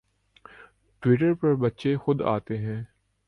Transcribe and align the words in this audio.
Twitter 1.03 1.33
پر 1.33 1.55
بچے 1.55 1.95
خود 1.97 2.21
آتے 2.27 2.57
ہیں 2.57 2.81